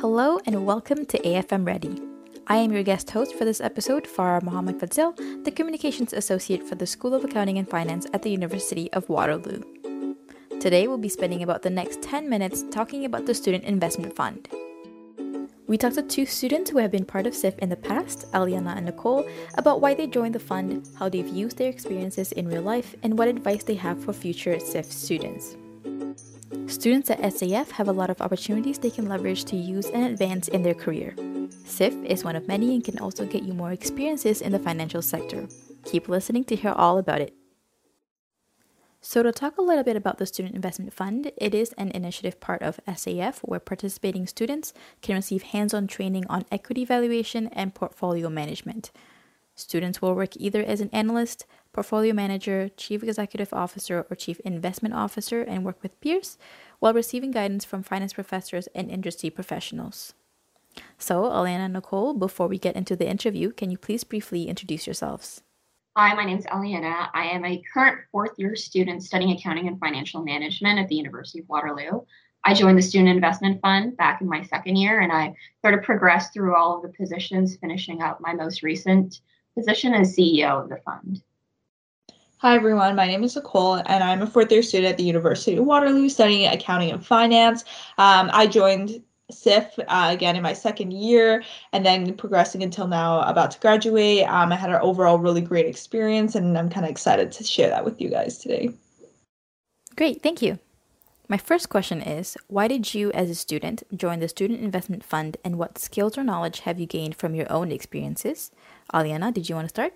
Hello 0.00 0.38
and 0.46 0.64
welcome 0.64 1.04
to 1.04 1.18
AFM 1.18 1.66
Ready. 1.66 2.00
I 2.46 2.56
am 2.56 2.72
your 2.72 2.82
guest 2.82 3.10
host 3.10 3.34
for 3.34 3.44
this 3.44 3.60
episode, 3.60 4.04
Farah 4.04 4.42
Mohammed 4.42 4.78
Fadzil, 4.78 5.14
the 5.44 5.50
Communications 5.50 6.14
Associate 6.14 6.66
for 6.66 6.74
the 6.74 6.86
School 6.86 7.12
of 7.12 7.22
Accounting 7.22 7.58
and 7.58 7.68
Finance 7.68 8.06
at 8.14 8.22
the 8.22 8.30
University 8.30 8.90
of 8.94 9.06
Waterloo. 9.10 9.60
Today 10.58 10.88
we'll 10.88 10.96
be 10.96 11.10
spending 11.10 11.42
about 11.42 11.60
the 11.60 11.68
next 11.68 12.00
10 12.00 12.30
minutes 12.30 12.64
talking 12.70 13.04
about 13.04 13.26
the 13.26 13.34
Student 13.34 13.64
Investment 13.64 14.16
Fund. 14.16 14.48
We 15.66 15.76
talked 15.76 15.96
to 15.96 16.02
two 16.02 16.24
students 16.24 16.70
who 16.70 16.78
have 16.78 16.90
been 16.90 17.04
part 17.04 17.26
of 17.26 17.34
SIF 17.34 17.58
in 17.58 17.68
the 17.68 17.76
past, 17.76 18.24
Aliana 18.32 18.78
and 18.78 18.86
Nicole, 18.86 19.28
about 19.58 19.82
why 19.82 19.92
they 19.92 20.06
joined 20.06 20.34
the 20.34 20.40
fund, 20.40 20.88
how 20.98 21.10
they've 21.10 21.28
used 21.28 21.58
their 21.58 21.68
experiences 21.68 22.32
in 22.32 22.48
real 22.48 22.62
life, 22.62 22.94
and 23.02 23.18
what 23.18 23.28
advice 23.28 23.64
they 23.64 23.74
have 23.74 24.02
for 24.02 24.14
future 24.14 24.58
SIF 24.60 24.90
students. 24.90 25.58
Students 26.70 27.10
at 27.10 27.18
SAF 27.18 27.72
have 27.72 27.88
a 27.88 27.92
lot 27.92 28.10
of 28.10 28.20
opportunities 28.20 28.78
they 28.78 28.90
can 28.90 29.08
leverage 29.08 29.44
to 29.46 29.56
use 29.56 29.86
and 29.86 30.04
advance 30.04 30.46
in 30.46 30.62
their 30.62 30.72
career. 30.72 31.16
SIF 31.64 31.92
is 32.04 32.22
one 32.22 32.36
of 32.36 32.46
many 32.46 32.74
and 32.74 32.84
can 32.84 32.96
also 33.00 33.26
get 33.26 33.42
you 33.42 33.52
more 33.52 33.72
experiences 33.72 34.40
in 34.40 34.52
the 34.52 34.58
financial 34.60 35.02
sector. 35.02 35.48
Keep 35.84 36.08
listening 36.08 36.44
to 36.44 36.54
hear 36.54 36.70
all 36.70 36.98
about 36.98 37.20
it. 37.20 37.34
So, 39.00 39.24
to 39.24 39.32
talk 39.32 39.58
a 39.58 39.62
little 39.62 39.82
bit 39.82 39.96
about 39.96 40.18
the 40.18 40.26
Student 40.26 40.54
Investment 40.54 40.92
Fund, 40.92 41.32
it 41.36 41.56
is 41.56 41.72
an 41.72 41.90
initiative 41.90 42.38
part 42.38 42.62
of 42.62 42.78
SAF 42.86 43.40
where 43.40 43.58
participating 43.58 44.28
students 44.28 44.72
can 45.02 45.16
receive 45.16 45.42
hands 45.42 45.74
on 45.74 45.88
training 45.88 46.24
on 46.28 46.44
equity 46.52 46.84
valuation 46.84 47.48
and 47.48 47.74
portfolio 47.74 48.30
management. 48.30 48.92
Students 49.56 50.00
will 50.00 50.14
work 50.14 50.36
either 50.36 50.62
as 50.62 50.80
an 50.80 50.90
analyst, 50.92 51.46
portfolio 51.72 52.12
manager, 52.12 52.68
chief 52.76 53.02
executive 53.02 53.52
officer, 53.52 54.06
or 54.10 54.16
chief 54.16 54.40
investment 54.40 54.94
officer 54.94 55.42
and 55.42 55.64
work 55.64 55.82
with 55.82 56.00
peers 56.00 56.38
while 56.78 56.94
receiving 56.94 57.30
guidance 57.30 57.64
from 57.64 57.82
finance 57.82 58.12
professors 58.12 58.68
and 58.74 58.90
industry 58.90 59.30
professionals. 59.30 60.14
So, 60.98 61.22
Aliana 61.24 61.66
and 61.66 61.72
Nicole, 61.74 62.14
before 62.14 62.46
we 62.46 62.58
get 62.58 62.76
into 62.76 62.96
the 62.96 63.08
interview, 63.08 63.52
can 63.52 63.70
you 63.70 63.78
please 63.78 64.04
briefly 64.04 64.48
introduce 64.48 64.86
yourselves? 64.86 65.42
Hi, 65.96 66.14
my 66.14 66.24
name 66.24 66.38
is 66.38 66.46
Aliana. 66.46 67.08
I 67.12 67.24
am 67.24 67.44
a 67.44 67.62
current 67.74 67.98
fourth 68.12 68.38
year 68.38 68.54
student 68.54 69.02
studying 69.02 69.36
accounting 69.36 69.66
and 69.66 69.78
financial 69.80 70.22
management 70.22 70.78
at 70.78 70.88
the 70.88 70.94
University 70.94 71.40
of 71.40 71.48
Waterloo. 71.48 72.02
I 72.44 72.54
joined 72.54 72.78
the 72.78 72.82
Student 72.82 73.10
Investment 73.10 73.60
Fund 73.60 73.96
back 73.96 74.20
in 74.20 74.28
my 74.28 74.42
second 74.44 74.76
year, 74.76 75.00
and 75.00 75.12
I 75.12 75.34
sort 75.62 75.74
of 75.74 75.82
progressed 75.82 76.32
through 76.32 76.56
all 76.56 76.76
of 76.76 76.82
the 76.82 76.96
positions, 76.96 77.56
finishing 77.56 78.02
up 78.02 78.20
my 78.20 78.32
most 78.32 78.62
recent 78.62 79.20
position 79.54 79.92
as 79.92 80.16
CEO 80.16 80.62
of 80.62 80.68
the 80.68 80.78
fund. 80.84 81.22
Hi 82.42 82.56
everyone, 82.56 82.96
my 82.96 83.06
name 83.06 83.22
is 83.22 83.36
Nicole 83.36 83.74
and 83.74 84.02
I'm 84.02 84.22
a 84.22 84.26
fourth 84.26 84.50
year 84.50 84.62
student 84.62 84.92
at 84.92 84.96
the 84.96 85.04
University 85.04 85.58
of 85.58 85.66
Waterloo 85.66 86.08
studying 86.08 86.46
accounting 86.46 86.90
and 86.90 87.04
finance. 87.04 87.66
Um, 87.98 88.30
I 88.32 88.46
joined 88.46 89.02
SIF 89.30 89.78
uh, 89.88 90.08
again 90.10 90.36
in 90.36 90.42
my 90.42 90.54
second 90.54 90.94
year 90.94 91.44
and 91.74 91.84
then 91.84 92.14
progressing 92.14 92.62
until 92.62 92.86
now 92.86 93.20
about 93.28 93.50
to 93.50 93.60
graduate. 93.60 94.22
Um, 94.22 94.52
I 94.52 94.56
had 94.56 94.70
an 94.70 94.80
overall 94.80 95.18
really 95.18 95.42
great 95.42 95.66
experience 95.66 96.34
and 96.34 96.56
I'm 96.56 96.70
kind 96.70 96.86
of 96.86 96.90
excited 96.90 97.30
to 97.30 97.44
share 97.44 97.68
that 97.68 97.84
with 97.84 98.00
you 98.00 98.08
guys 98.08 98.38
today. 98.38 98.70
Great, 99.94 100.22
thank 100.22 100.40
you. 100.40 100.58
My 101.28 101.36
first 101.36 101.68
question 101.68 102.00
is 102.00 102.38
Why 102.46 102.68
did 102.68 102.94
you, 102.94 103.12
as 103.12 103.28
a 103.28 103.34
student, 103.34 103.82
join 103.94 104.20
the 104.20 104.28
Student 104.28 104.62
Investment 104.62 105.04
Fund 105.04 105.36
and 105.44 105.58
what 105.58 105.76
skills 105.76 106.16
or 106.16 106.24
knowledge 106.24 106.60
have 106.60 106.80
you 106.80 106.86
gained 106.86 107.16
from 107.16 107.34
your 107.34 107.52
own 107.52 107.70
experiences? 107.70 108.50
Aliana, 108.94 109.30
did 109.30 109.50
you 109.50 109.56
want 109.56 109.66
to 109.66 109.74
start? 109.74 109.92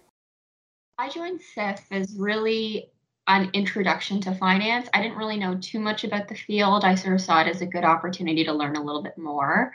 I 0.97 1.09
joined 1.09 1.41
SIF 1.41 1.81
as 1.91 2.15
really 2.17 2.89
an 3.27 3.51
introduction 3.53 4.21
to 4.21 4.35
finance. 4.35 4.89
I 4.95 5.03
didn't 5.03 5.19
really 5.19 5.39
know 5.39 5.57
too 5.61 5.81
much 5.81 6.05
about 6.05 6.29
the 6.29 6.37
field. 6.37 6.85
I 6.85 6.95
sort 6.95 7.15
of 7.15 7.21
saw 7.21 7.41
it 7.41 7.49
as 7.49 7.63
a 7.63 7.67
good 7.67 7.85
opportunity 7.85 8.45
to 8.45 8.53
learn 8.53 8.77
a 8.77 8.83
little 8.83 9.03
bit 9.03 9.19
more. 9.19 9.73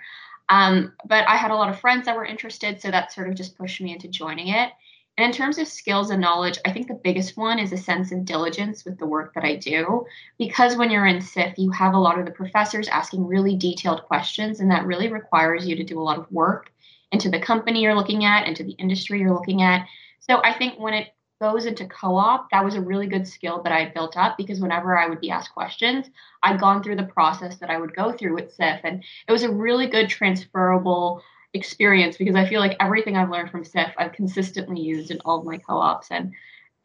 Um, 0.47 0.93
but 1.05 1.27
I 1.27 1.35
had 1.35 1.51
a 1.51 1.55
lot 1.55 1.69
of 1.69 1.79
friends 1.79 2.05
that 2.05 2.15
were 2.15 2.25
interested, 2.25 2.81
so 2.81 2.89
that 2.89 3.11
sort 3.11 3.27
of 3.27 3.35
just 3.35 3.57
pushed 3.57 3.81
me 3.81 3.91
into 3.91 4.07
joining 4.07 4.47
it. 4.47 4.71
And 5.17 5.25
in 5.25 5.33
terms 5.33 5.57
of 5.57 5.67
skills 5.67 6.09
and 6.09 6.21
knowledge, 6.21 6.57
I 6.65 6.71
think 6.71 6.87
the 6.87 7.01
biggest 7.03 7.35
one 7.35 7.59
is 7.59 7.73
a 7.73 7.77
sense 7.77 8.13
of 8.13 8.23
diligence 8.23 8.85
with 8.85 8.97
the 8.97 9.05
work 9.05 9.33
that 9.33 9.43
I 9.43 9.57
do. 9.57 10.05
Because 10.37 10.77
when 10.77 10.89
you're 10.89 11.05
in 11.05 11.21
SIF, 11.21 11.55
you 11.57 11.69
have 11.71 11.93
a 11.93 11.99
lot 11.99 12.17
of 12.17 12.25
the 12.25 12.31
professors 12.31 12.87
asking 12.87 13.27
really 13.27 13.57
detailed 13.57 14.03
questions, 14.03 14.61
and 14.61 14.71
that 14.71 14.85
really 14.85 15.11
requires 15.11 15.67
you 15.67 15.75
to 15.75 15.83
do 15.83 15.99
a 15.99 16.01
lot 16.01 16.17
of 16.17 16.31
work 16.31 16.71
into 17.11 17.29
the 17.29 17.39
company 17.39 17.81
you're 17.81 17.95
looking 17.95 18.23
at, 18.23 18.47
into 18.47 18.63
the 18.63 18.71
industry 18.73 19.19
you're 19.19 19.33
looking 19.33 19.61
at. 19.61 19.85
So 20.19 20.41
I 20.43 20.53
think 20.53 20.79
when 20.79 20.93
it 20.93 21.09
goes 21.39 21.65
into 21.65 21.85
co-op, 21.85 22.49
that 22.51 22.63
was 22.65 22.75
a 22.75 22.81
really 22.81 23.07
good 23.07 23.27
skill 23.27 23.61
that 23.63 23.71
I 23.71 23.89
built 23.89 24.17
up 24.17 24.37
because 24.37 24.59
whenever 24.59 24.97
I 24.97 25.07
would 25.07 25.21
be 25.21 25.31
asked 25.31 25.53
questions, 25.53 26.09
I'd 26.43 26.59
gone 26.59 26.83
through 26.83 26.97
the 26.97 27.03
process 27.03 27.57
that 27.57 27.69
I 27.69 27.77
would 27.77 27.95
go 27.95 28.11
through 28.11 28.35
with 28.35 28.53
SIF. 28.53 28.81
And 28.83 29.03
it 29.27 29.31
was 29.31 29.43
a 29.43 29.51
really 29.51 29.87
good 29.87 30.09
transferable 30.09 31.23
experience 31.53 32.17
because 32.17 32.35
I 32.35 32.47
feel 32.47 32.59
like 32.59 32.75
everything 32.79 33.15
I've 33.15 33.31
learned 33.31 33.51
from 33.51 33.63
SIF 33.63 33.91
I've 33.97 34.11
consistently 34.11 34.81
used 34.81 35.11
in 35.11 35.19
all 35.25 35.39
of 35.39 35.45
my 35.45 35.57
co-ops. 35.57 36.09
And 36.11 36.33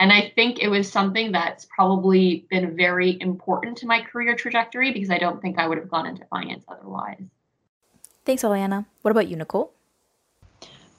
and 0.00 0.12
I 0.12 0.33
think 0.34 0.59
it 0.59 0.69
was 0.69 0.91
something 0.91 1.31
that's 1.31 1.67
probably 1.67 2.47
been 2.50 2.77
very 2.77 3.17
important 3.21 3.78
to 3.78 3.87
my 3.87 4.00
career 4.00 4.34
trajectory 4.34 4.93
because 4.93 5.11
I 5.11 5.19
don't 5.19 5.41
think 5.41 5.59
I 5.59 5.69
would 5.69 5.78
have 5.78 5.89
gone 5.89 6.06
into 6.06 6.25
finance 6.27 6.65
otherwise. 6.67 7.23
Thanks, 8.25 8.43
Aliana. 8.43 8.87
What 9.03 9.12
about 9.12 9.28
you, 9.28 9.37
Nicole? 9.37 9.73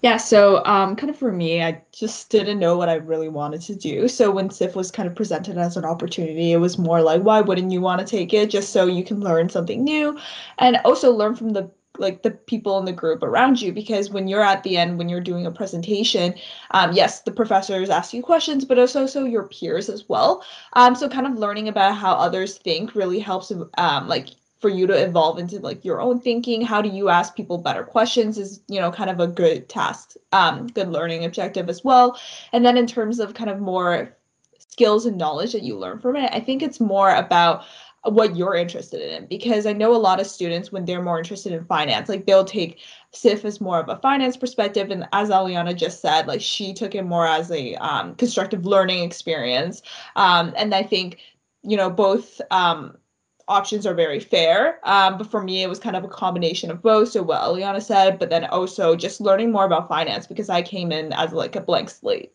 Yeah, 0.02 0.18
so 0.18 0.64
um, 0.66 0.96
kind 0.96 1.10
of 1.10 1.18
for 1.18 1.32
me, 1.32 1.64
I 1.64 1.82
just 1.92 2.30
didn't 2.30 2.60
know 2.60 2.78
what 2.78 2.90
I 2.90 2.96
really 2.96 3.30
wanted 3.30 3.62
to 3.62 3.76
do. 3.76 4.08
So 4.08 4.30
when 4.30 4.50
SIF 4.52 4.76
was 4.76 4.92
kind 4.92 5.08
of 5.08 5.16
presented 5.16 5.58
as 5.58 5.78
an 5.78 5.86
opportunity, 5.86 6.52
it 6.52 6.58
was 6.58 6.78
more 6.78 7.02
like, 7.02 7.24
why 7.24 7.42
wouldn't 7.42 7.72
you 7.72 7.82
want 7.82 8.02
to 8.02 8.06
take 8.08 8.34
it? 8.34 8.50
Just 8.52 8.72
so 8.72 8.86
you 8.86 9.04
can 9.04 9.22
learn 9.22 9.50
something 9.50 9.84
new, 9.84 10.18
and 10.60 10.78
also 10.86 11.12
learn 11.12 11.36
from 11.36 11.52
the 11.54 11.72
like 11.98 12.24
the 12.24 12.32
people 12.32 12.78
in 12.78 12.84
the 12.84 12.92
group 12.92 13.24
around 13.24 13.62
you 13.62 13.72
because 13.72 14.10
when 14.10 14.28
you're 14.28 14.42
at 14.42 14.64
the 14.64 14.76
end 14.76 14.98
when 14.98 15.08
you're 15.08 15.22
doing 15.22 15.46
a 15.46 15.52
presentation 15.52 16.36
um, 16.72 16.92
yes 16.92 17.22
the 17.22 17.32
professors 17.32 17.90
ask 17.90 18.14
you 18.14 18.22
questions 18.22 18.66
but 18.66 18.78
also 18.78 19.06
so 19.06 19.24
your 19.24 19.44
peers 19.44 19.88
as 19.88 20.10
well 20.10 20.44
um, 20.74 20.94
so 20.94 21.08
kind 21.08 21.26
of 21.26 21.40
learning 21.40 21.70
about 21.70 21.96
how 21.96 22.12
others 22.14 22.58
think 22.58 22.96
really 22.96 23.18
helps 23.20 23.50
um, 23.78 24.10
like 24.10 24.28
for 24.66 24.70
you 24.70 24.88
to 24.88 25.00
evolve 25.00 25.38
into 25.38 25.60
like 25.60 25.86
your 25.86 26.02
own 26.02 26.20
thinking? 26.20 26.60
How 26.60 26.82
do 26.82 26.90
you 26.90 27.10
ask 27.10 27.36
people 27.36 27.60
better 27.60 27.84
questions 27.84 28.40
is 28.40 28.62
you 28.68 28.82
know 28.82 28.92
kind 28.92 29.12
of 29.12 29.20
a 29.20 29.28
good 29.28 29.70
task 29.70 30.16
um 30.32 30.66
good 30.66 30.88
learning 30.88 31.24
objective 31.24 31.70
as 31.70 31.84
well. 31.84 32.20
And 32.52 32.66
then 32.66 32.76
in 32.76 32.88
terms 32.88 33.20
of 33.20 33.36
kind 33.36 33.52
of 33.52 33.60
more 33.60 34.18
skills 34.58 35.06
and 35.06 35.20
knowledge 35.20 35.52
that 35.52 35.62
you 35.62 35.78
learn 35.78 36.00
from 36.00 36.16
it 36.16 36.30
i 36.34 36.40
think 36.40 36.62
it's 36.64 36.80
more 36.80 37.14
about 37.16 37.64
what 38.04 38.36
you're 38.36 38.56
interested 38.56 39.02
in. 39.02 39.28
Because 39.28 39.68
i 39.68 39.74
know 39.74 39.96
a 39.96 39.98
lot 40.08 40.20
of 40.20 40.26
students 40.26 40.72
when 40.72 40.86
they're 40.86 41.04
more 41.04 41.20
interested 41.20 41.54
in 41.54 41.64
finance 41.66 42.10
like 42.10 42.26
they'll 42.26 42.44
take 42.44 42.80
sif 43.12 43.46
as 43.46 43.62
more 43.62 43.80
of 43.80 43.88
a 43.88 44.02
finance 44.02 44.36
perspective. 44.36 44.90
And 44.90 45.08
as 45.14 45.30
aliana 45.30 45.78
just 45.78 46.02
said 46.02 46.26
like 46.26 46.42
she 46.42 46.74
took 46.74 46.96
it 46.96 47.04
more 47.04 47.28
as 47.28 47.52
a 47.52 47.76
um, 47.76 48.16
constructive 48.16 48.66
learning 48.66 49.04
experience. 49.04 49.84
Um, 50.16 50.54
and 50.58 50.74
i 50.74 50.82
think 50.82 51.20
you 51.62 51.78
know 51.78 51.92
both 51.92 52.42
um, 52.50 52.98
options 53.48 53.86
are 53.86 53.94
very 53.94 54.20
fair. 54.20 54.80
Um, 54.84 55.18
but 55.18 55.30
for 55.30 55.44
me, 55.44 55.64
it 55.64 55.70
was 55.70 55.80
kind 55.80 55.96
of 55.96 56.04
a 56.04 56.10
combination 56.10 56.72
of 56.72 56.82
both. 56.82 57.10
So 57.10 57.24
what 57.24 57.42
Aliana 57.42 57.82
said, 57.82 58.20
but 58.20 58.30
then 58.30 58.46
also 58.46 58.96
just 58.96 59.22
learning 59.22 59.52
more 59.52 59.66
about 59.66 59.88
finance 59.88 60.28
because 60.28 60.50
I 60.50 60.62
came 60.62 60.92
in 60.92 61.14
as 61.14 61.34
like 61.34 61.56
a 61.56 61.62
blank 61.62 61.90
slate. 61.90 62.34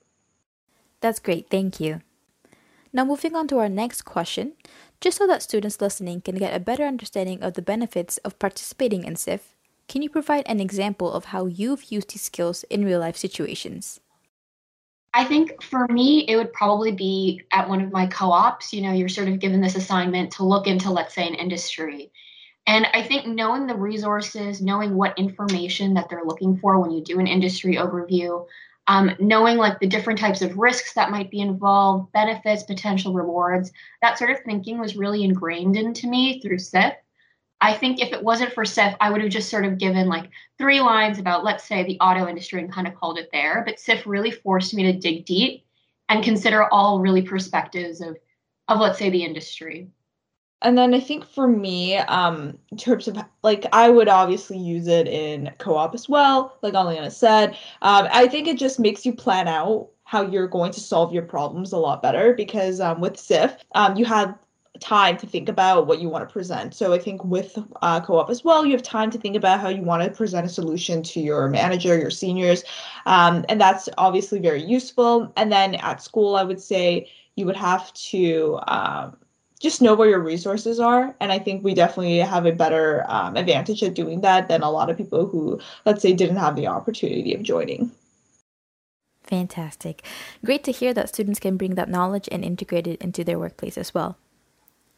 That's 1.01 1.19
great. 1.19 1.49
Thank 1.51 1.81
you. 1.81 2.03
Now, 2.93 3.05
moving 3.05 3.37
on 3.37 3.47
to 3.49 3.59
our 3.59 3.69
next 3.69 4.03
question, 4.03 4.55
just 5.01 5.17
so 5.17 5.27
that 5.27 5.43
students 5.43 5.81
listening 5.81 6.21
can 6.21 6.37
get 6.37 6.55
a 6.55 6.61
better 6.61 6.85
understanding 6.85 7.43
of 7.43 7.55
the 7.55 7.63
benefits 7.63 8.19
of 8.19 8.39
participating 8.39 9.05
in 9.05 9.17
SIF, 9.17 9.55
can 9.89 10.03
you 10.03 10.11
provide 10.11 10.47
an 10.47 10.61
example 10.61 11.13
of 11.13 11.27
how 11.27 11.47
you've 11.47 11.91
used 11.91 12.11
these 12.11 12.23
skills 12.23 12.65
in 12.65 12.85
real 12.85 13.01
life 13.01 13.17
situations? 13.17 14.01
I 15.13 15.25
think 15.25 15.63
for 15.63 15.87
me, 15.89 16.25
it 16.29 16.37
would 16.37 16.53
probably 16.53 16.93
be 16.93 17.43
at 17.53 17.69
one 17.69 17.81
of 17.81 17.93
my 17.93 18.07
co 18.07 18.31
ops. 18.31 18.73
You 18.73 18.83
know, 18.83 18.93
you're 18.93 19.09
sort 19.09 19.29
of 19.29 19.41
given 19.41 19.61
this 19.61 19.75
assignment 19.75 20.33
to 20.33 20.45
look 20.45 20.67
into, 20.67 20.91
let's 20.91 21.15
say, 21.15 21.27
an 21.27 21.35
industry. 21.35 22.13
And 22.67 22.87
I 22.95 23.03
think 23.03 23.27
knowing 23.27 23.67
the 23.67 23.75
resources, 23.75 24.63
knowing 24.63 24.95
what 24.95 25.19
information 25.19 25.95
that 25.95 26.09
they're 26.09 26.25
looking 26.25 26.59
for 26.59 26.79
when 26.79 26.93
you 26.93 27.03
do 27.03 27.19
an 27.19 27.27
industry 27.27 27.77
overview, 27.77 28.47
um, 28.87 29.11
knowing 29.19 29.57
like 29.57 29.81
the 29.81 29.87
different 29.87 30.19
types 30.19 30.43
of 30.43 30.59
risks 30.59 30.95
that 30.95 31.11
might 31.11 31.31
be 31.31 31.41
involved, 31.41 32.13
benefits, 32.13 32.63
potential 32.63 33.13
rewards, 33.13 33.73
that 34.03 34.19
sort 34.19 34.31
of 34.31 34.39
thinking 34.45 34.79
was 34.79 34.97
really 34.97 35.25
ingrained 35.25 35.77
into 35.77 36.09
me 36.09 36.41
through 36.41 36.59
SIF. 36.59 36.95
I 37.61 37.75
think 37.75 38.01
if 38.01 38.13
it 38.13 38.23
wasn't 38.23 38.53
for 38.53 38.65
SIF, 38.65 38.95
I 39.01 39.11
would 39.11 39.21
have 39.21 39.31
just 39.31 39.51
sort 39.51 39.67
of 39.67 39.79
given 39.79 40.09
like 40.09 40.31
three 40.59 40.81
lines 40.81 41.19
about, 41.19 41.45
let's 41.45 41.65
say, 41.65 41.83
the 41.85 41.99
auto 42.01 42.27
industry 42.27 42.61
and 42.61 42.73
kind 42.73 42.87
of 42.87 42.95
called 42.95 43.19
it 43.19 43.29
there. 43.33 43.63
But 43.67 43.79
SIF 43.79 44.07
really 44.07 44.31
forced 44.31 44.73
me 44.73 44.85
to 44.85 44.99
dig 44.99 45.27
deep 45.27 45.65
and 46.09 46.25
consider 46.25 46.65
all 46.73 47.01
really 47.01 47.23
perspectives 47.23 48.01
of, 48.01 48.17
of 48.69 48.81
let's 48.81 48.99
say, 48.99 49.11
the 49.11 49.25
industry. 49.25 49.89
And 50.63 50.77
then 50.77 50.93
I 50.93 51.01
think 51.01 51.25
for 51.25 51.49
me, 51.49 51.97
um, 51.97 52.59
in 52.71 52.77
terms 52.77 53.09
of 53.09 53.19
like, 53.43 53.67
I 53.73 53.89
would 53.89 54.09
obviously 54.09 54.59
use 54.59 54.89
it 54.89 55.09
in 55.09 55.51
co-op 55.59 55.95
as 55.95 56.09
well, 56.09 56.59
like 56.63 56.75
Aliana 56.75 57.11
said. 57.11 57.51
Um, 57.83 58.09
I 58.13 58.27
think 58.27 58.47
it 58.47 58.59
just 58.59 58.79
makes 58.79 59.07
you 59.07 59.15
plan 59.15 59.49
out 59.49 59.89
how 60.05 60.23
you're 60.23 60.49
going 60.49 60.73
to 60.73 60.81
solve 60.81 61.13
your 61.15 61.23
problems 61.23 61.73
a 61.73 61.79
lot 61.79 62.03
better 62.03 62.35
because 62.35 62.81
um, 62.81 63.01
with 63.01 63.19
SIF, 63.19 63.57
um, 63.75 63.97
you 63.97 64.05
have 64.05 64.37
time 64.81 65.17
to 65.19 65.27
think 65.27 65.49
about 65.49 65.87
what 65.87 66.01
you 66.01 66.09
want 66.09 66.29
to 66.29 66.33
present. 66.33 66.75
So 66.75 66.93
I 66.93 66.99
think 66.99 67.25
with 67.25 67.59
uh, 67.83 68.01
co-op 68.01 68.31
as 68.31 68.43
well, 68.43 68.65
you 68.65 68.73
have 68.73 68.83
time 68.83 69.11
to 69.11 69.19
think 69.19 69.37
about 69.37 69.61
how 69.61 69.69
you 69.69 69.83
want 69.83 70.03
to 70.03 70.11
present 70.11 70.47
a 70.47 70.49
solution 70.49 71.03
to 71.05 71.21
your 71.21 71.49
manager, 71.49 71.99
your 71.99 72.11
seniors, 72.11 72.65
um, 73.07 73.45
and 73.49 73.61
that's 73.61 73.89
obviously 73.99 74.41
very 74.41 74.63
useful. 74.63 75.33
And 75.37 75.53
then 75.53 75.77
at 75.77 76.03
school, 76.03 76.37
I 76.37 76.43
would 76.43 76.61
say 76.61 77.11
you 77.37 77.47
would 77.47 77.57
have 77.57 77.93
to 77.95 78.59
um, 78.67 79.17
just 79.61 79.83
know 79.83 79.95
where 79.95 80.09
your 80.09 80.21
resources 80.21 80.81
are. 80.81 81.15
And 81.21 81.31
I 81.31 81.39
think 81.39 81.63
we 81.63 81.75
definitely 81.75 82.19
have 82.19 82.47
a 82.47 82.53
better 82.53 83.05
um, 83.09 83.37
advantage 83.37 83.83
at 83.83 83.95
doing 83.95 84.23
that 84.23 84.49
than 84.49 84.63
a 84.63 84.71
lot 84.71 84.91
of 84.91 84.97
people 84.97 85.27
who, 85.27 85.61
let's 85.85 86.03
say, 86.03 86.13
didn't 86.13 86.37
have 86.37 86.57
the 86.57 86.67
opportunity 86.67 87.35
of 87.35 87.43
joining. 87.43 87.91
Fantastic. 89.23 90.03
Great 90.45 90.65
to 90.65 90.73
hear 90.73 90.93
that 90.95 91.09
students 91.11 91.39
can 91.39 91.57
bring 91.57 91.77
that 91.77 91.89
knowledge 91.89 92.29
and 92.33 92.45
integrate 92.45 92.87
it 92.87 93.01
into 93.01 93.23
their 93.23 93.39
workplace 93.39 93.79
as 93.79 93.95
well. 93.95 94.17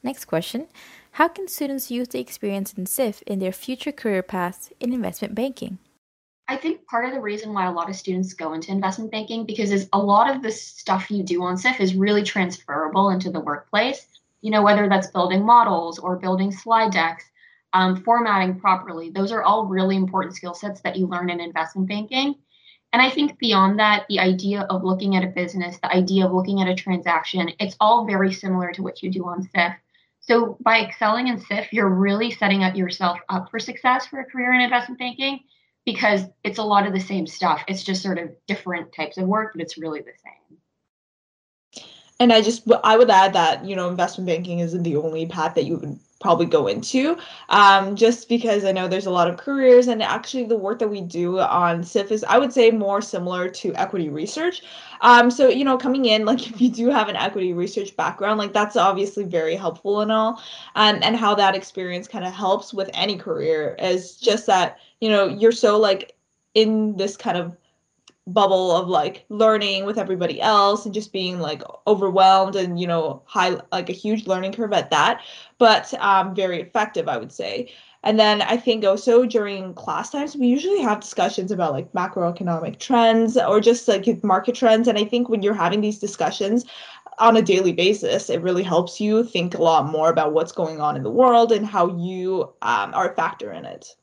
Next 0.03 0.25
question 0.25 0.67
How 1.13 1.29
can 1.29 1.49
students 1.49 1.91
use 1.91 2.09
the 2.09 2.21
experience 2.21 2.73
in 2.73 2.87
SIF 2.87 3.23
in 3.23 3.39
their 3.39 3.53
future 3.53 3.93
career 3.93 4.23
paths 4.23 4.73
in 4.81 4.93
investment 4.93 5.35
banking? 5.35 5.79
I 6.49 6.57
think 6.57 6.87
part 6.87 7.05
of 7.05 7.13
the 7.13 7.21
reason 7.21 7.55
why 7.55 7.67
a 7.67 7.73
lot 7.73 7.89
of 7.89 7.97
students 7.97 8.35
go 8.35 8.53
into 8.53 8.73
investment 8.73 9.13
banking 9.13 9.47
because 9.47 9.71
is 9.71 9.89
a 9.93 9.99
lot 9.99 10.35
of 10.35 10.43
the 10.43 10.51
stuff 10.51 11.11
you 11.11 11.23
do 11.23 11.43
on 11.43 11.57
SIF 11.57 11.81
is 11.81 11.95
really 11.95 12.23
transferable 12.23 13.11
into 13.11 13.31
the 13.31 13.41
workplace. 13.41 14.07
You 14.41 14.51
know, 14.51 14.63
whether 14.63 14.89
that's 14.89 15.07
building 15.07 15.47
models 15.47 15.99
or 16.01 16.17
building 16.17 16.51
slide 16.51 16.91
decks, 16.91 17.25
um, 17.73 18.03
formatting 18.03 18.59
properly, 18.59 19.11
those 19.11 19.33
are 19.33 19.43
all 19.43 19.67
really 19.67 19.97
important 19.97 20.35
skill 20.35 20.53
sets 20.53 20.81
that 20.81 20.97
you 20.97 21.07
learn 21.07 21.31
in 21.31 21.41
investment 21.41 21.89
banking. 21.89 22.35
And 22.93 23.01
I 23.01 23.09
think 23.09 23.39
beyond 23.39 23.79
that, 23.79 24.05
the 24.09 24.19
idea 24.19 24.63
of 24.63 24.85
looking 24.85 25.17
at 25.17 25.25
a 25.25 25.29
business, 25.29 25.79
the 25.79 25.91
idea 25.91 26.27
of 26.27 26.33
looking 26.33 26.61
at 26.61 26.69
a 26.69 26.75
transaction, 26.75 27.51
it's 27.59 27.77
all 27.81 28.05
very 28.05 28.33
similar 28.33 28.73
to 28.73 28.83
what 28.83 29.03
you 29.03 29.11
do 29.11 29.25
on 29.25 29.49
SIF. 29.55 29.73
So 30.23 30.57
by 30.61 30.81
excelling 30.81 31.29
in 31.29 31.39
SIF, 31.39 31.73
you're 31.73 31.89
really 31.89 32.31
setting 32.31 32.63
up 32.63 32.77
yourself 32.77 33.19
up 33.29 33.51
for 33.51 33.59
success 33.59 34.07
for 34.07 34.21
a 34.21 34.25
career 34.25 34.53
in 34.53 34.61
investment 34.61 35.01
banking 35.01 35.41
because 35.85 36.23
it's 36.45 36.59
a 36.59 36.63
lot 36.63 36.87
of 36.87 36.93
the 36.93 37.01
same 37.01 37.27
stuff. 37.27 37.63
It's 37.67 37.83
just 37.83 38.03
sort 38.03 38.19
of 38.19 38.31
different 38.47 38.95
types 38.95 39.19
of 39.19 39.27
work, 39.27 39.53
but 39.53 39.63
it's 39.63 39.79
really 39.79 40.01
the 40.01 40.13
same. 40.25 40.59
And 42.23 42.33
I 42.33 42.41
just 42.41 42.63
I 42.85 42.97
would 42.97 43.11
add 43.11 43.33
that 43.33 43.65
you 43.65 43.75
know 43.75 43.89
investment 43.89 44.29
banking 44.29 44.61
isn't 44.61 44.85
the 44.85 44.95
only 44.95 45.27
path 45.27 45.57
that 45.57 45.65
you 45.65 45.79
would 45.79 45.99
probably 46.21 46.47
go 46.47 46.69
into 46.69 47.19
um, 47.49 47.97
just 47.97 48.29
because 48.29 48.65
I 48.65 48.71
know 48.71 48.87
there's 48.87 49.07
a 49.07 49.11
lot 49.11 49.29
of 49.29 49.39
careers 49.39 49.89
and 49.89 50.01
actually 50.01 50.45
the 50.45 50.57
work 50.57 50.79
that 50.79 50.87
we 50.87 51.01
do 51.01 51.41
on 51.41 51.83
SIF 51.83 52.13
is 52.13 52.23
I 52.23 52.39
would 52.39 52.53
say 52.53 52.71
more 52.71 53.03
similar 53.03 53.49
to 53.49 53.75
equity 53.75 54.09
research. 54.09 54.63
Um, 55.01 55.33
so 55.33 55.49
you 55.49 55.65
know 55.65 55.77
coming 55.77 56.05
in 56.05 56.25
like 56.31 56.49
if 56.49 56.61
you 56.61 56.71
do 56.71 56.91
have 56.91 57.09
an 57.09 57.17
equity 57.17 57.55
research 57.55 57.97
background 57.97 58.39
like 58.39 58.53
that's 58.53 58.77
obviously 58.77 59.25
very 59.25 59.57
helpful 59.57 60.01
and 60.01 60.13
all 60.13 60.41
and 60.77 61.03
and 61.03 61.17
how 61.17 61.35
that 61.35 61.57
experience 61.57 62.07
kind 62.07 62.25
of 62.25 62.33
helps 62.33 62.73
with 62.73 62.89
any 62.95 63.17
career 63.17 63.75
is 63.81 64.17
just 64.17 64.47
that 64.47 64.79
you 65.01 65.09
know 65.09 65.27
you're 65.27 65.51
so 65.51 65.77
like 65.77 66.15
in 66.55 66.97
this 66.97 67.17
kind 67.17 67.37
of 67.37 67.57
bubble 68.29 68.71
of 68.71 68.89
like 68.89 69.25
learning 69.31 69.85
with 69.85 69.99
everybody 69.99 70.41
else 70.41 70.85
and 70.85 70.95
just 70.95 71.13
being 71.13 71.41
like 71.41 71.63
overwhelmed 71.89 72.55
and 72.55 72.81
you 72.81 72.87
know 72.87 73.21
high 73.27 73.57
like 73.73 73.91
a 73.91 73.93
huge 73.93 74.29
learning 74.29 74.53
curve 74.53 74.73
at 74.73 74.91
that 74.91 75.21
but 75.59 75.93
um 75.95 76.35
very 76.35 76.61
effective 76.61 77.09
i 77.09 77.17
would 77.17 77.33
say. 77.33 77.69
And 78.05 78.19
then 78.19 78.43
i 78.43 78.57
think 78.57 78.85
also 78.85 79.27
during 79.27 79.75
class 79.75 80.11
times 80.11 80.37
we 80.37 80.47
usually 80.47 80.81
have 80.83 81.01
discussions 81.01 81.51
about 81.51 81.73
like 81.73 81.93
macroeconomic 81.93 82.79
trends 82.79 83.37
or 83.37 83.61
just 83.61 83.89
like 83.89 84.07
market 84.23 84.55
trends. 84.55 84.87
And 84.87 84.99
i 84.99 85.05
think 85.05 85.29
when 85.29 85.43
you're 85.43 85.55
having 85.55 85.81
these 85.81 85.99
discussions 85.99 86.65
on 87.19 87.37
a 87.37 87.43
daily 87.43 87.73
basis 87.73 88.31
it 88.31 88.41
really 88.41 88.63
helps 88.63 89.01
you 89.01 89.25
think 89.25 89.55
a 89.55 89.63
lot 89.63 89.87
more 89.87 90.11
about 90.11 90.33
what's 90.33 90.53
going 90.53 90.81
on 90.81 90.97
in 90.97 91.03
the 91.03 91.11
world 91.11 91.53
and 91.53 91.67
how 91.67 91.97
you 91.97 92.53
um, 92.63 92.95
are 92.95 93.11
a 93.11 93.15
factor 93.15 93.53
in 93.53 93.65
it 93.65 93.97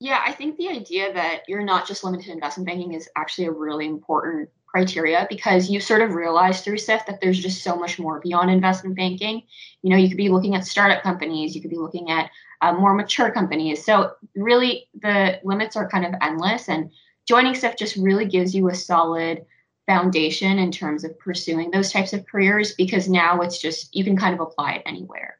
yeah, 0.00 0.22
I 0.26 0.32
think 0.32 0.56
the 0.56 0.68
idea 0.68 1.12
that 1.12 1.42
you're 1.46 1.62
not 1.62 1.86
just 1.86 2.02
limited 2.02 2.26
to 2.26 2.32
investment 2.32 2.66
banking 2.66 2.94
is 2.94 3.08
actually 3.16 3.46
a 3.46 3.52
really 3.52 3.86
important 3.86 4.48
criteria 4.66 5.26
because 5.28 5.68
you 5.68 5.78
sort 5.78 6.00
of 6.00 6.14
realize 6.14 6.62
through 6.62 6.78
SIF 6.78 7.04
that 7.04 7.20
there's 7.20 7.38
just 7.38 7.62
so 7.62 7.76
much 7.76 7.98
more 7.98 8.18
beyond 8.20 8.50
investment 8.50 8.96
banking. 8.96 9.42
You 9.82 9.90
know, 9.90 9.96
you 9.96 10.08
could 10.08 10.16
be 10.16 10.30
looking 10.30 10.54
at 10.54 10.64
startup 10.64 11.02
companies, 11.02 11.54
you 11.54 11.60
could 11.60 11.70
be 11.70 11.76
looking 11.76 12.10
at 12.10 12.30
uh, 12.62 12.72
more 12.72 12.94
mature 12.94 13.30
companies. 13.30 13.84
So 13.84 14.12
really, 14.34 14.88
the 15.02 15.38
limits 15.44 15.76
are 15.76 15.88
kind 15.88 16.06
of 16.06 16.14
endless, 16.22 16.68
and 16.68 16.90
joining 17.26 17.54
SIF 17.54 17.76
just 17.76 17.96
really 17.96 18.24
gives 18.24 18.54
you 18.54 18.70
a 18.70 18.74
solid 18.74 19.44
foundation 19.86 20.58
in 20.58 20.70
terms 20.72 21.04
of 21.04 21.18
pursuing 21.18 21.70
those 21.70 21.92
types 21.92 22.14
of 22.14 22.24
careers 22.26 22.72
because 22.74 23.08
now 23.08 23.40
it's 23.42 23.60
just 23.60 23.94
you 23.94 24.04
can 24.04 24.16
kind 24.16 24.34
of 24.34 24.40
apply 24.40 24.74
it 24.74 24.82
anywhere. 24.86 25.36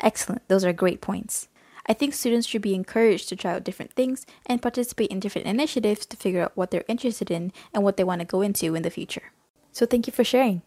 Excellent. 0.00 0.46
Those 0.48 0.64
are 0.64 0.72
great 0.72 1.00
points. 1.02 1.48
I 1.86 1.92
think 1.92 2.14
students 2.14 2.46
should 2.46 2.62
be 2.62 2.74
encouraged 2.74 3.28
to 3.28 3.36
try 3.36 3.52
out 3.52 3.64
different 3.64 3.92
things 3.92 4.24
and 4.46 4.62
participate 4.62 5.10
in 5.10 5.20
different 5.20 5.46
initiatives 5.46 6.06
to 6.06 6.16
figure 6.16 6.42
out 6.42 6.56
what 6.56 6.70
they're 6.70 6.84
interested 6.88 7.30
in 7.30 7.52
and 7.72 7.82
what 7.82 7.96
they 7.96 8.04
want 8.04 8.20
to 8.20 8.26
go 8.26 8.40
into 8.40 8.74
in 8.74 8.82
the 8.82 8.90
future. 8.90 9.32
So, 9.72 9.86
thank 9.86 10.06
you 10.06 10.12
for 10.12 10.24
sharing. 10.24 10.62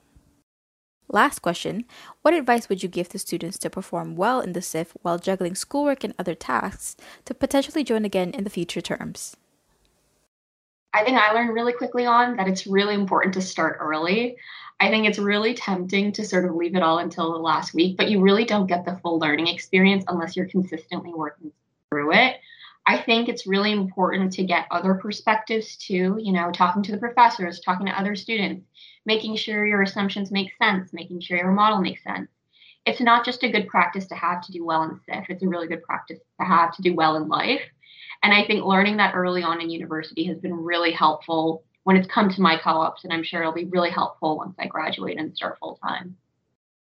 Last 1.10 1.40
question 1.40 1.86
What 2.22 2.34
advice 2.34 2.68
would 2.68 2.84
you 2.84 2.90
give 2.90 3.10
to 3.10 3.19
students 3.19 3.58
to 3.60 3.69
perform 3.69 4.16
well 4.16 4.42
in 4.42 4.54
the 4.54 4.62
SIF 4.62 4.94
while 5.02 5.18
juggling 5.18 5.56
schoolwork 5.56 6.04
and 6.04 6.14
other 6.19 6.36
tasks 6.36 6.98
to 7.25 7.34
potentially 7.34 7.84
join 7.84 8.04
again 8.04 8.31
in 8.31 8.44
the 8.44 8.50
future 8.50 8.81
terms? 8.81 9.38
I 10.98 11.04
think 11.04 11.20
I 11.20 11.32
learned 11.32 11.54
really 11.54 11.74
quickly 11.74 12.08
on 12.08 12.38
that 12.38 12.48
it's 12.48 12.66
really 12.66 12.96
important 12.96 13.36
to 13.36 13.42
start 13.42 13.78
early. 13.80 14.36
I 14.80 14.90
think 14.90 15.06
it's 15.06 15.20
really 15.20 15.54
tempting 15.54 16.12
to 16.14 16.26
sort 16.26 16.46
of 16.46 16.56
leave 16.56 16.76
it 16.76 16.82
all 16.82 16.98
until 16.98 17.34
the 17.34 17.38
last 17.38 17.76
week, 17.76 17.98
but 17.98 18.10
you 18.10 18.20
really 18.20 18.46
don't 18.46 18.66
get 18.66 18.84
the 18.84 18.98
full 19.04 19.20
learning 19.20 19.46
experience 19.46 20.06
unless 20.08 20.36
you're 20.36 20.48
consistently 20.48 21.14
working 21.14 21.52
through 21.92 22.14
it. 22.14 22.38
I 22.88 22.98
think 22.98 23.30
it's 23.30 23.46
really 23.46 23.74
important 23.74 24.34
to 24.34 24.44
get 24.44 24.66
other 24.72 24.96
perspectives 24.96 25.78
too, 25.78 26.18
you 26.20 26.34
know, 26.34 26.52
talking 26.52 26.82
to 26.82 26.92
the 26.92 26.98
professors, 26.98 27.60
talking 27.60 27.86
to 27.86 28.00
other 28.00 28.16
students, 28.16 28.66
making 29.06 29.36
sure 29.36 29.68
your 29.68 29.84
assumptions 29.84 30.32
make 30.32 30.50
sense, 30.58 30.94
making 30.94 31.20
sure 31.20 31.38
your 31.38 31.52
model 31.52 31.80
makes 31.80 32.04
sense. 32.04 32.32
It's 32.88 33.02
not 33.02 33.24
just 33.24 33.44
a 33.44 33.52
good 33.52 33.68
practice 33.68 34.08
to 34.08 34.16
have 34.16 34.42
to 34.48 34.52
do 34.52 34.66
well 34.66 34.82
in 34.82 35.00
SIF, 35.06 35.26
it's 35.30 35.44
a 35.44 35.48
really 35.48 35.68
good 35.68 35.84
practice 35.84 36.18
to 36.40 36.48
have 36.48 36.76
to 36.76 36.82
do 36.82 36.96
well 36.96 37.18
in 37.18 37.28
life. 37.28 37.62
And 38.27 38.33
I 38.33 38.45
think 38.45 38.65
learning 38.65 38.97
that 38.97 39.15
early 39.15 39.41
on 39.41 39.62
in 39.62 39.69
university 39.69 40.25
has 40.25 40.38
been 40.38 40.53
really 40.53 40.91
helpful. 40.91 41.63
When 41.83 41.95
it's 41.95 42.09
come 42.09 42.29
to 42.29 42.41
my 42.41 42.57
co-ops 42.57 43.06
and 43.06 43.13
i'm 43.13 43.24
sure 43.24 43.39
it'll 43.39 43.53
be 43.53 43.63
really 43.63 43.89
helpful 43.89 44.35
once 44.35 44.53
i 44.59 44.68
graduate 44.68 45.18
and 45.18 45.33
start 45.33 45.57
full 45.57 45.79
time 45.81 46.18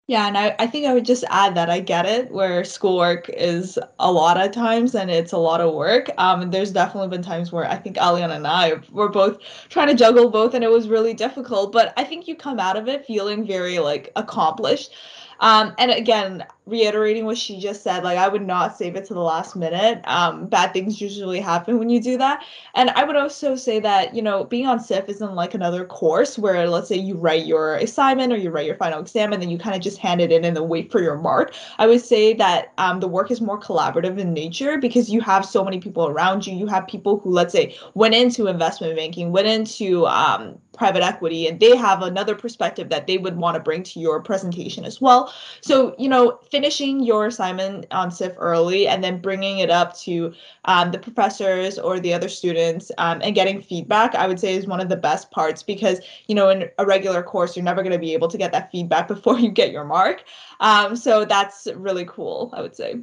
yeah 0.06 0.28
and 0.28 0.38
I, 0.38 0.56
I 0.60 0.68
think 0.68 0.86
i 0.86 0.94
would 0.94 1.04
just 1.04 1.24
add 1.32 1.56
that 1.56 1.72
i 1.72 1.80
get 1.80 2.06
it 2.06 2.30
where 2.30 2.64
schoolwork 2.64 3.28
is 3.30 3.80
a 3.98 4.12
lot 4.12 4.40
of 4.40 4.52
times 4.52 4.94
and 4.94 5.10
it's 5.10 5.32
a 5.32 5.38
lot 5.40 5.62
of 5.62 5.74
work. 5.74 6.12
Um, 6.20 6.44
and 6.44 6.52
there's 6.52 6.72
definitely 6.72 7.10
been 7.10 7.24
times 7.24 7.52
where 7.52 7.66
i 7.66 7.76
think 7.76 7.98
aliana 7.98 8.36
and 8.36 8.46
i 8.46 8.74
were 8.92 9.10
both 9.10 9.40
trying 9.70 9.88
to 9.88 9.96
juggle 9.96 10.30
both 10.30 10.54
and 10.54 10.64
it 10.64 10.70
was 10.70 10.88
really 10.88 11.16
difficult 11.16 11.72
but 11.72 11.92
i 11.98 12.04
think 12.04 12.28
you 12.28 12.36
come 12.36 12.60
out 12.60 12.78
of 12.78 12.88
it 12.88 13.04
feeling 13.08 13.48
very 13.48 13.80
like 13.80 14.12
accomplished. 14.16 14.94
Um, 15.40 15.74
and 15.78 15.92
again, 15.92 16.46
reiterating 16.66 17.26
what 17.26 17.38
she 17.38 17.60
just 17.60 17.84
said, 17.84 18.04
like 18.04 18.18
I 18.18 18.28
would 18.28 18.46
not 18.46 18.78
save 18.78 18.96
it 18.96 19.06
to 19.06 19.14
the 19.14 19.20
last 19.20 19.56
minute. 19.56 20.02
Um, 20.06 20.48
bad 20.48 20.72
things 20.72 21.02
usually 21.02 21.42
happen 21.42 21.78
when 21.78 21.90
you 21.90 22.02
do 22.02 22.18
that. 22.18 22.44
And 22.74 22.90
I 22.92 23.04
would 23.04 23.18
also 23.18 23.56
say 23.56 23.80
that, 23.82 24.16
you 24.16 24.22
know, 24.22 24.46
being 24.46 24.66
on 24.68 24.80
SIF 24.80 25.10
isn't 25.10 25.36
like 25.36 25.54
another 25.54 25.86
course 25.86 26.40
where 26.40 26.70
let's 26.70 26.88
say 26.88 26.96
you 26.96 27.16
write 27.16 27.46
your 27.46 27.76
assignment 27.76 28.32
or 28.32 28.38
you 28.38 28.50
write 28.50 28.66
your 28.66 28.78
final 28.78 29.00
exam 29.00 29.34
and 29.34 29.42
then 29.42 29.50
you 29.50 29.58
kind 29.58 29.76
of 29.76 29.82
just 29.82 29.98
hand 29.98 30.22
it 30.22 30.32
in 30.32 30.46
and 30.46 30.56
then 30.56 30.68
wait 30.70 30.92
for 30.92 31.02
your 31.02 31.18
mark. 31.18 31.54
I 31.80 31.88
would 31.88 32.02
say 32.02 32.34
that 32.36 32.72
um, 32.78 33.02
the 33.02 33.10
work 33.10 33.30
is 33.30 33.42
more 33.42 33.60
collaborative 33.60 34.18
in 34.18 34.34
nature 34.34 34.78
because 34.78 35.10
you 35.10 35.20
have 35.22 35.46
so 35.46 35.66
many 35.66 35.80
people 35.80 36.08
around 36.08 36.48
you. 36.48 36.56
You 36.56 36.68
have 36.68 36.88
people 36.88 37.20
who, 37.20 37.32
let's 37.32 37.52
say, 37.52 37.76
went 37.94 38.16
into 38.16 38.48
investment 38.48 38.96
banking, 38.96 39.32
went 39.32 39.48
into 39.48 40.06
um, 40.08 40.58
private 40.74 41.04
equity 41.04 41.48
and 41.48 41.60
they 41.60 41.76
have 41.76 42.02
another 42.02 42.36
perspective 42.36 42.90
that 42.90 43.06
they 43.06 43.18
would 43.18 43.38
want 43.38 43.56
to 43.56 43.60
bring 43.60 43.84
to 43.84 44.00
your 44.00 44.22
presentation 44.22 44.86
as 44.86 45.00
well 45.00 45.32
so 45.62 45.96
you 46.00 46.10
know 46.10 46.40
finishing 46.54 47.00
your 47.04 47.26
assignment 47.26 47.88
on 47.90 48.12
sif 48.12 48.32
early 48.38 48.88
and 48.88 49.04
then 49.04 49.20
bringing 49.20 49.58
it 49.58 49.72
up 49.72 49.98
to 49.98 50.32
um, 50.66 50.92
the 50.92 51.00
professors 51.00 51.80
or 51.80 52.00
the 52.00 52.14
other 52.14 52.30
students 52.30 52.92
um, 53.00 53.20
and 53.24 53.34
getting 53.34 53.60
feedback 53.60 54.14
i 54.14 54.28
would 54.28 54.40
say 54.40 54.54
is 54.54 54.68
one 54.68 54.80
of 54.80 54.88
the 54.88 54.96
best 54.96 55.32
parts 55.32 55.64
because 55.64 56.00
you 56.28 56.36
know 56.36 56.50
in 56.50 56.70
a 56.78 56.86
regular 56.86 57.24
course 57.24 57.58
you're 57.58 57.66
never 57.66 57.82
going 57.82 57.92
to 57.92 57.98
be 57.98 58.14
able 58.14 58.28
to 58.28 58.38
get 58.38 58.52
that 58.52 58.70
feedback 58.72 59.08
before 59.16 59.40
you 59.40 59.50
get 59.50 59.72
your 59.72 59.84
mark 59.84 60.24
um, 60.60 60.96
so 60.96 61.26
that's 61.26 61.68
really 61.76 62.06
cool 62.06 62.54
i 62.54 62.62
would 62.62 62.76
say 62.76 63.00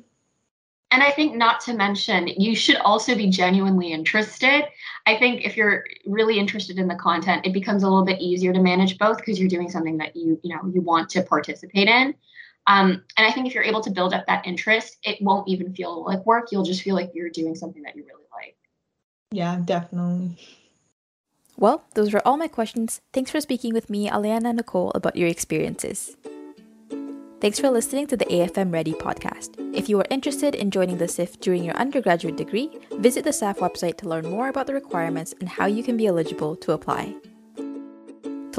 and 0.93 1.05
I 1.05 1.13
think 1.13 1.37
not 1.37 1.61
to 1.61 1.75
mention, 1.75 2.27
you 2.27 2.57
should 2.57 2.75
also 2.79 3.15
be 3.15 3.31
genuinely 3.31 3.93
interested. 3.93 4.65
I 5.07 5.17
think 5.17 5.47
if 5.47 5.57
you're 5.57 5.85
really 6.05 6.37
interested 6.37 6.81
in 6.81 6.89
the 6.89 6.97
content, 6.97 7.47
it 7.47 7.53
becomes 7.53 7.85
a 7.85 7.89
little 7.89 8.05
bit 8.05 8.21
easier 8.21 8.53
to 8.53 8.61
manage 8.61 8.99
both 8.99 9.19
because 9.19 9.39
you're 9.39 9.49
doing 9.49 9.71
something 9.71 9.99
that 9.99 10.17
you, 10.17 10.41
you 10.43 10.53
know, 10.53 10.69
you 10.75 10.81
want 10.81 11.09
to 11.11 11.23
participate 11.23 11.87
in. 11.87 12.13
Um, 12.67 13.03
and 13.17 13.27
I 13.27 13.33
think 13.33 13.47
if 13.47 13.55
you're 13.55 13.65
able 13.65 13.81
to 13.81 13.91
build 13.91 14.15
up 14.15 14.27
that 14.27 14.47
interest, 14.47 14.99
it 15.05 15.19
won't 15.21 15.49
even 15.49 15.75
feel 15.75 16.05
like 16.05 16.25
work. 16.27 16.49
You'll 16.53 16.63
just 16.63 16.83
feel 16.83 16.95
like 16.95 17.11
you're 17.15 17.31
doing 17.31 17.55
something 17.55 17.83
that 17.83 17.97
you 17.97 18.05
really 18.05 18.25
like. 18.33 18.57
Yeah, 19.33 19.61
definitely. 19.65 20.37
Well, 21.57 21.85
those 21.95 22.13
were 22.13 22.27
all 22.27 22.37
my 22.37 22.49
questions. 22.49 23.01
Thanks 23.13 23.31
for 23.31 23.41
speaking 23.41 23.75
with 23.75 23.91
me, 23.91 24.09
Aliana 24.09 24.55
Nicole, 24.55 24.93
about 24.95 25.17
your 25.17 25.29
experiences. 25.29 26.17
Thanks 27.41 27.59
for 27.59 27.71
listening 27.71 28.07
to 28.09 28.19
the 28.19 28.27
AFM 28.27 28.71
Ready 28.73 28.93
podcast. 28.93 29.57
If 29.75 29.89
you 29.89 29.99
are 29.99 30.07
interested 30.11 30.55
in 30.55 30.71
joining 30.71 30.99
the 30.99 31.09
SIF 31.09 31.41
during 31.41 31.65
your 31.65 31.75
undergraduate 31.77 32.37
degree, 32.37 32.71
visit 32.99 33.25
the 33.25 33.31
SAF 33.31 33.59
website 33.59 33.97
to 33.99 34.09
learn 34.09 34.29
more 34.29 34.49
about 34.49 34.67
the 34.67 34.75
requirements 34.75 35.35
and 35.41 35.49
how 35.49 35.67
you 35.67 35.83
can 35.83 35.97
be 35.97 36.07
eligible 36.07 36.55
to 36.57 36.73
apply. 36.73 37.15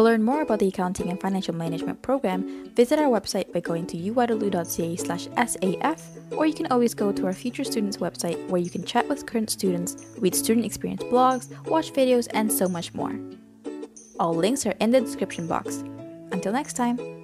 To 0.02 0.06
learn 0.06 0.24
more 0.24 0.42
about 0.42 0.58
the 0.58 0.68
Accounting 0.68 1.12
and 1.12 1.22
Financial 1.22 1.54
Management 1.54 2.02
program, 2.02 2.72
visit 2.74 2.98
our 2.98 3.06
website 3.06 3.54
by 3.54 3.60
going 3.60 3.86
to 3.86 3.98
uwaterloo.ca 3.98 4.96
slash 4.96 5.28
SAF, 5.28 6.02
or 6.36 6.48
you 6.48 6.56
can 6.56 6.66
always 6.72 6.96
go 6.96 7.12
to 7.12 7.28
our 7.28 7.34
Future 7.34 7.64
Students 7.64 7.98
website 7.98 8.50
where 8.50 8.60
you 8.60 8.72
can 8.72 8.84
chat 8.84 9.08
with 9.08 9.28
current 9.28 9.52
students, 9.52 10.16
read 10.18 10.34
student 10.34 10.66
experience 10.66 11.04
blogs, 11.04 11.50
watch 11.68 11.94
videos, 11.94 12.28
and 12.34 12.52
so 12.52 12.68
much 12.68 12.96
more. 12.96 13.14
All 14.20 14.34
links 14.34 14.66
are 14.66 14.74
in 14.80 14.90
the 14.90 15.02
description 15.02 15.46
box. 15.46 15.84
Until 16.32 16.52
next 16.52 16.74
time! 16.74 17.21